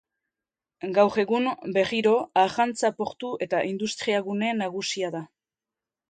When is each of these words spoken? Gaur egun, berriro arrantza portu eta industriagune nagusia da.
Gaur 0.93 1.17
egun, 1.23 1.49
berriro 1.75 2.13
arrantza 2.43 2.91
portu 3.01 3.29
eta 3.47 3.59
industriagune 3.73 4.49
nagusia 4.63 5.13
da. 5.17 5.21